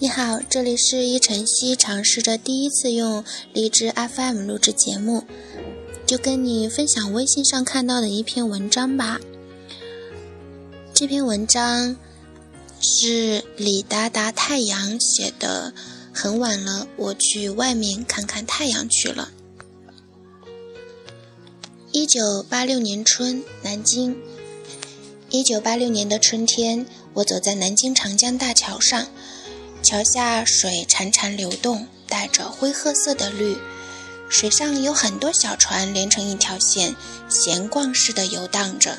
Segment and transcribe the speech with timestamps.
[0.00, 5.24] 你好，这里是一晨曦，尝试着第一次用荔枝 FM 录制节目，
[6.06, 9.18] 就跟你分享微信上看到的一篇文章吧。
[10.94, 11.96] 这篇文章
[12.80, 15.74] 是李达达太阳写的，
[16.14, 19.30] 很晚了，我去外面看看太阳去了。
[21.90, 24.16] 一九八六年春，南京。
[25.30, 29.08] 一九八六年的春天，我走在南京长江大桥上。
[29.82, 33.56] 桥下水潺潺流动，带着灰褐色的绿，
[34.28, 36.94] 水上有很多小船连成一条线，
[37.28, 38.98] 闲逛似的游荡着。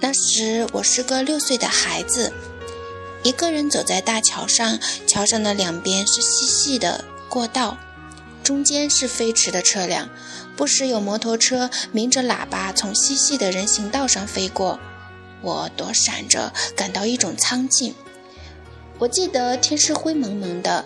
[0.00, 2.32] 那时我是个六岁的孩子，
[3.22, 7.76] 一个人走在大桥上，桥上的两边是细细的过道，
[8.42, 10.08] 中间是飞驰的车辆，
[10.56, 14.80] 不时有摩托车鸣着喇叭从细细的人行道上飞过，
[15.42, 17.94] 我躲闪着，感到一种苍劲。
[19.00, 20.84] 我记得天是灰蒙蒙的，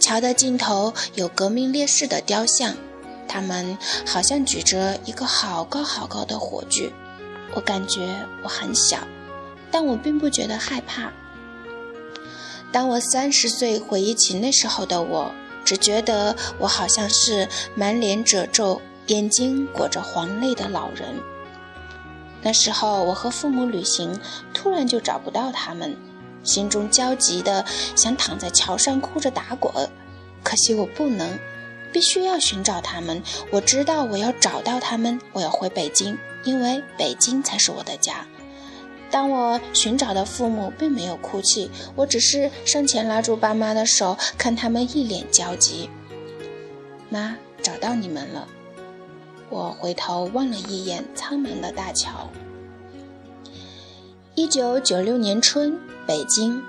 [0.00, 2.74] 桥的尽头有革命烈士的雕像，
[3.28, 6.90] 他们好像举着一个好高好高的火炬。
[7.54, 9.00] 我感觉我很小，
[9.70, 11.12] 但我并不觉得害怕。
[12.72, 15.30] 当我三十岁回忆起那时候的我，
[15.66, 21.14] 只觉得我好像是满脸褶皱、眼睛裹着黄泪的老人。
[22.40, 24.18] 那时候我和父母旅行，
[24.54, 25.94] 突然就找不到他们。
[26.44, 27.64] 心中焦急的
[27.96, 29.90] 想躺在桥上哭着打滚，
[30.42, 31.38] 可惜我不能，
[31.92, 33.22] 必须要寻找他们。
[33.50, 38.26] 我知道我要找到他们，我要回北京，因为北京才是我的家。
[39.10, 45.88] 当我寻找的父母并没有哭泣，我只是上前拉住爸妈的手，看他们一脸焦急。
[47.08, 48.46] 妈，找到你们了。
[49.50, 52.28] 我回头望了一眼苍茫的大桥。
[54.34, 55.78] 一九九六年春。
[56.06, 56.62] 北京，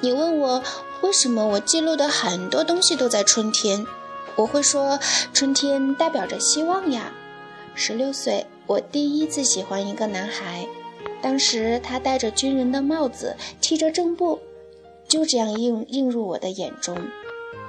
[0.00, 0.62] 你问我
[1.00, 3.86] 为什么我记录的很多东西都在春天，
[4.34, 4.98] 我会说
[5.32, 7.12] 春天代表着希望呀。
[7.74, 10.66] 十六岁，我第一次喜欢一个男孩，
[11.22, 14.38] 当时他戴着军人的帽子，踢着正步，
[15.08, 16.96] 就这样映映入我的眼中，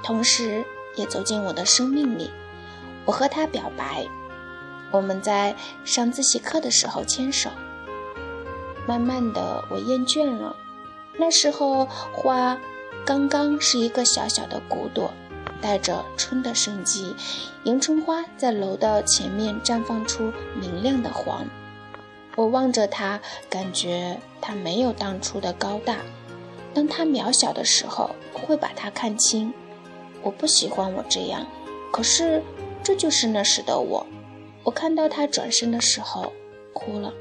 [0.02, 0.64] 同时
[0.96, 2.30] 也走进我的生命里。
[3.06, 4.06] 我和他表白，
[4.90, 7.48] 我们在上自习课的时候牵手。
[8.88, 10.56] 慢慢的，我厌倦了。
[11.18, 12.58] 那时候花
[13.04, 15.12] 刚刚是一个小小的骨朵，
[15.60, 17.14] 带着春的生机。
[17.64, 21.44] 迎春花在楼的前面绽放出明亮的黄。
[22.34, 25.98] 我望着它，感觉它没有当初的高大。
[26.72, 29.52] 当它渺小的时候，我会把它看清。
[30.22, 31.46] 我不喜欢我这样，
[31.92, 32.42] 可是
[32.82, 34.06] 这就是那时的我。
[34.62, 36.32] 我看到它转身的时候，
[36.72, 37.12] 哭了。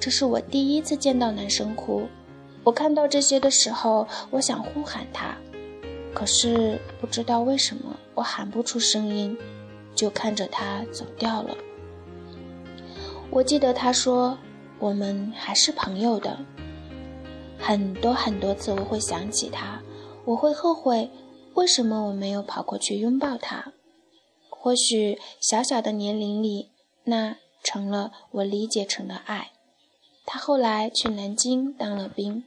[0.00, 2.08] 这是我第一次见到男生哭。
[2.64, 5.36] 我看到这些的时候，我想呼喊他，
[6.14, 9.36] 可是不知道为什么我喊不出声音，
[9.94, 11.56] 就看着他走掉了。
[13.30, 14.38] 我记得他说
[14.78, 16.38] ：“我们还是朋友的。”
[17.58, 19.82] 很多很多次，我会想起他，
[20.24, 21.10] 我会后悔
[21.54, 23.72] 为什么我没有跑过去拥抱他。
[24.48, 26.70] 或许小小的年龄里，
[27.04, 29.52] 那成了我理解成的爱。
[30.30, 32.44] 他后来去南京当了兵，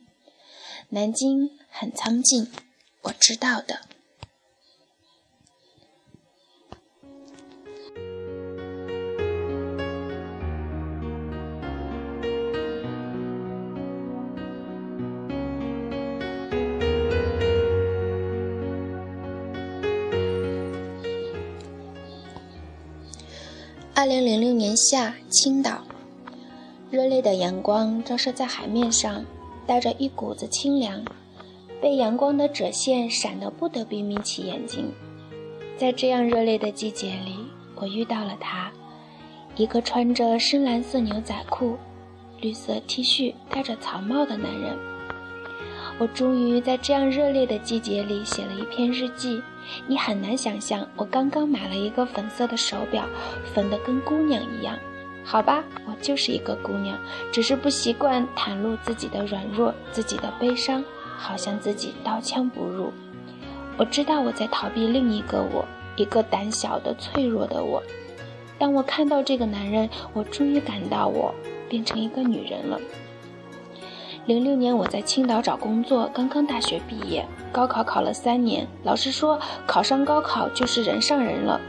[0.90, 2.48] 南京很苍劲，
[3.02, 3.80] 我知道的。
[23.96, 25.91] 二零零六年夏，青岛。
[26.92, 29.24] 热烈的阳光照射在海面上，
[29.66, 31.02] 带着一股子清凉，
[31.80, 34.92] 被阳光的折线闪得不得不眯起眼睛。
[35.78, 37.38] 在这样热烈的季节里，
[37.76, 38.70] 我遇到了他，
[39.56, 41.78] 一个穿着深蓝色牛仔裤、
[42.42, 44.78] 绿色 T 恤、戴着草帽的男人。
[45.98, 49.42] 我终于在这样热烈的季节里写了一篇日记。
[49.88, 53.06] 你很难想象，我刚刚买了一个粉色的手表，
[53.54, 54.78] 粉得跟姑娘一样。
[55.24, 56.98] 好吧，我就是一个姑娘，
[57.32, 60.84] 只是不习惯袒露自己的软弱，自己的悲伤，
[61.18, 62.92] 好像自己刀枪不入。
[63.78, 65.66] 我知道我在逃避另一个我，
[65.96, 67.82] 一个胆小的、脆弱的我。
[68.60, 71.34] 当我看到这个男人，我终于感到我
[71.70, 72.80] 变成一个女人了。
[74.26, 81.60] 零六年我在青岛找工作，刚刚大学毕业，高考考了三年，老师说考上高考就是人上人了。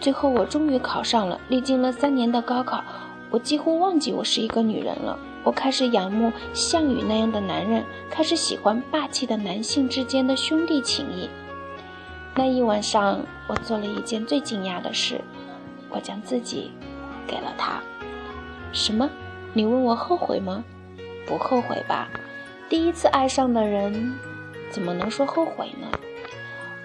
[0.00, 1.40] 最后，我终于考上了。
[1.48, 2.84] 历经了三年的高考，
[3.30, 5.18] 我几乎忘记我是一个女人了。
[5.42, 11.28] 我开始仰慕项羽那样的男人，开始喜欢霸气的男性之间的兄弟情谊。
[12.34, 15.20] 那一晚上，我做了一件最惊讶的事，
[15.88, 16.72] 我将自己
[17.26, 17.80] 给了他。
[18.72, 19.08] 什么？
[19.52, 20.62] 你问我后悔吗？
[21.26, 22.08] 不后悔吧。
[22.68, 24.14] 第一次爱上的人，
[24.70, 25.88] 怎么能说后悔呢？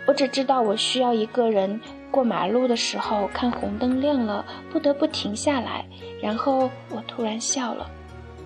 [0.07, 1.81] 我只知道，我需要一个人
[2.11, 5.85] 过马路的时候，看红灯亮了，不得不停下来。
[6.21, 7.89] 然后我突然笑了。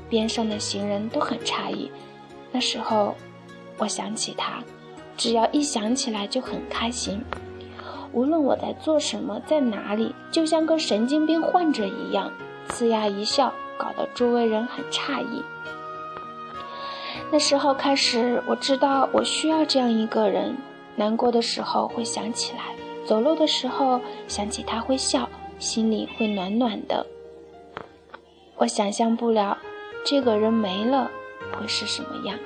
[0.07, 1.91] 边上的行人都很诧异。
[2.51, 3.15] 那时候，
[3.77, 4.63] 我想起他，
[5.17, 7.21] 只要一想起来就很开心。
[8.13, 12.31] 无论我在做什么，在哪里，就像个神经病患者一样，
[12.69, 15.43] 呲牙一笑，搞得周围人很诧异。
[17.31, 20.55] 那时候开始，我知道我需要这样一个人。
[20.95, 22.73] 难过的时候会想起来，
[23.05, 25.29] 走路的时候想起他会笑，
[25.59, 27.05] 心里会暖暖的。
[28.57, 29.57] 我想象不了。
[30.05, 31.09] 这个人没了，
[31.53, 32.37] 会是什么样？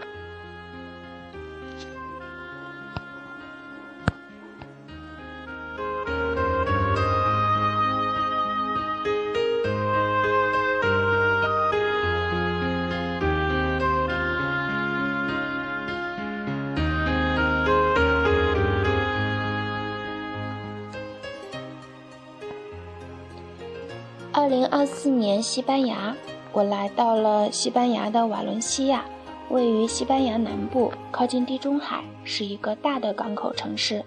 [24.60, 26.14] 零二四年，西班牙。
[26.52, 29.06] 我来到了西班牙的瓦伦西亚，
[29.50, 34.04] 位于西班牙南部，靠近地中海，是一个大的港口城市。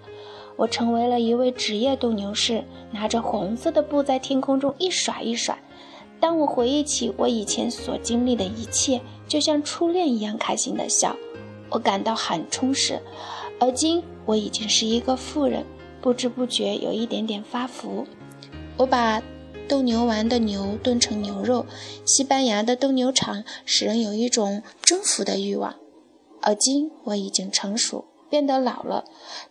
[0.55, 5.57] 我成为了一位职业斗牛士，拿着红色的布在天空中一甩一甩。
[6.19, 11.15] 当我回忆起我以前所经历的一切，就像初恋一样开心的笑。
[11.71, 13.01] 我感到很充实。
[13.59, 15.65] 而今我已经是一个妇人，
[15.99, 18.05] 不知不觉有一点点发福。
[18.77, 19.19] 我把。
[19.67, 21.65] 斗牛完的牛炖成牛肉，
[22.05, 25.75] 西班牙的斗牛场使人有一种征服的欲望。
[26.41, 29.05] 而今我已经成熟，变得老了，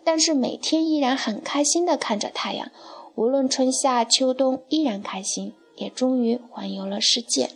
[0.05, 2.71] 但是每天依然很开心地看着太阳，
[3.15, 7.51] 无论春夏秋冬依然开心，也终于环游了世界。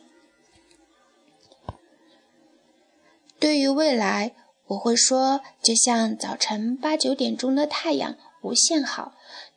[3.39, 4.35] 对于未来，
[4.69, 9.13] 我会说，就像早晨八九点钟的太阳，无限好。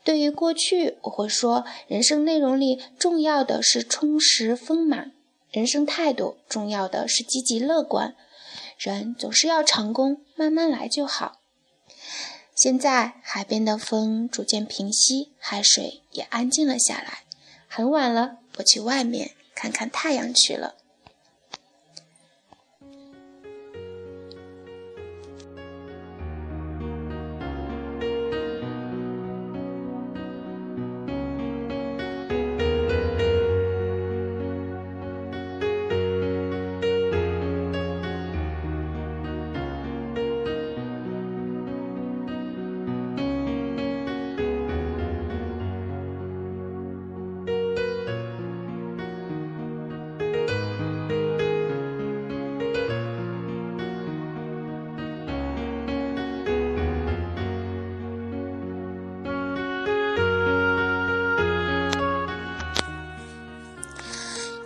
[0.09, 5.11] 对于过去，我会说，人生内容里重要的是充实丰满；
[5.51, 8.15] 人生态度重要的是积极乐观。
[8.79, 11.41] 人总是要成功，慢慢来就好。
[12.55, 17.25] 现在海边的风逐渐平息，海水也安静了下来。
[17.67, 20.73] 很晚了，我去外面看看太阳去了。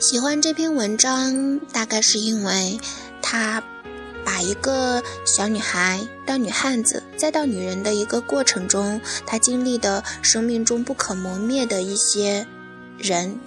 [0.03, 2.77] 喜欢这篇文章，大概是因为
[3.21, 3.63] 他
[4.25, 12.45] 把一个小女孩到女汉子再到女人的一个过程中，她经历的生命中不可磨灭的一些
[12.97, 13.39] 人，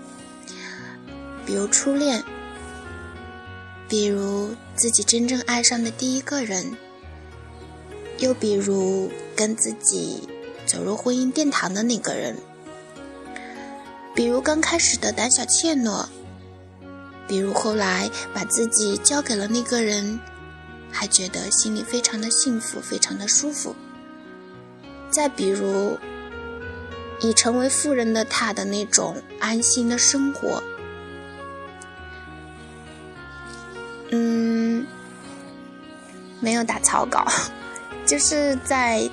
[1.44, 2.24] 比如初恋，
[3.86, 6.74] 比如自己真正爱上的第一个人，
[8.16, 10.26] 又比如跟自己
[10.64, 12.34] 走入婚姻殿堂的那个人，
[14.14, 16.06] 比如刚开始的胆小怯懦。
[17.28, 20.20] 比如后来把自己交给了那个人，
[20.90, 23.74] 还觉得心里非常的幸福，非常的舒服。
[25.10, 25.98] 再比如，
[27.20, 30.62] 已成为富人的他的那种安心的生活。
[34.10, 34.86] 嗯，
[36.40, 37.26] 没有打草稿，
[38.06, 39.10] 就是在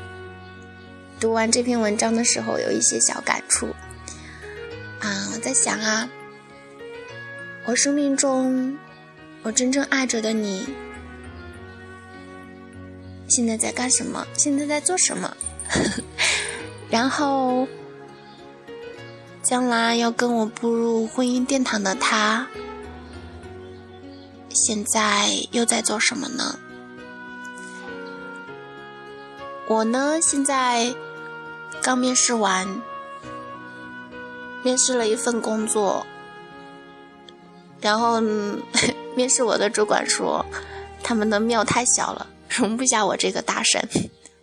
[1.20, 3.68] 读完这篇文章的时候有一些小感触。
[5.00, 6.08] 啊，我在想啊。
[7.66, 8.78] 我生命中，
[9.42, 10.68] 我真正爱着的你，
[13.30, 14.28] 现在在干什么？
[14.34, 15.34] 现在在做什么？
[16.92, 17.66] 然后，
[19.42, 22.46] 将来要跟我步入婚姻殿堂的他，
[24.50, 26.60] 现在又在做什么呢？
[29.70, 30.94] 我呢，现在
[31.82, 32.82] 刚面试完，
[34.62, 36.06] 面试了一份工作。
[37.84, 38.22] 然后
[39.14, 40.44] 面试我的主管说，
[41.04, 43.88] 他们的庙太小了，容不下我这个大神。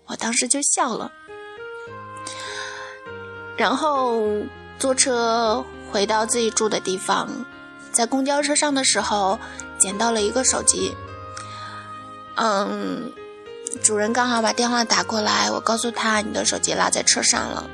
[0.06, 1.10] 我当时就笑了。
[3.56, 4.22] 然后
[4.78, 7.28] 坐车回到自己住的地方，
[7.90, 9.38] 在公交车上的时候
[9.78, 10.94] 捡到了一个手机。
[12.36, 13.10] 嗯，
[13.82, 17.68] 主人刚好把电话打过来，我告诉他你的手机落在车上了，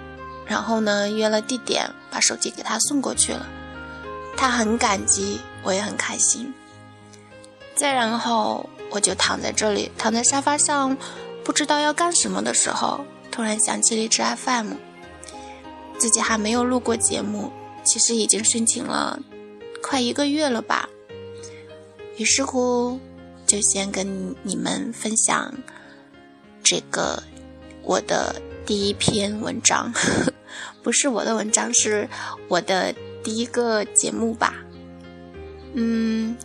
[0.47, 3.47] 然后呢约了地点，把手机给他送过去了。
[4.37, 6.53] 他很感激，我也很开心。
[7.75, 10.97] 再然后我就躺在这里，躺在沙发上，
[11.45, 14.75] 不知道要干什么的时候，突然想起荔枝 FM。
[15.99, 17.51] 自己还没有录过节目，
[17.83, 19.19] 其实已经申请了
[19.83, 20.89] 快一个月了吧。
[22.19, 23.01] 于是乎，
[23.47, 25.55] 就先跟你们分享
[26.63, 27.23] 这个
[27.83, 29.91] 我的第一篇文章，
[30.83, 32.09] 不是我的文章，是
[32.49, 32.95] 我的
[33.27, 34.55] 第一个节目吧。
[35.75, 36.37] 嗯，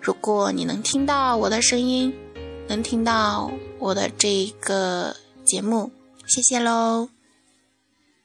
[0.00, 2.10] 如果你能听到我的声音，
[2.66, 5.90] 能听到我的这个节目，
[6.24, 7.17] 谢谢喽。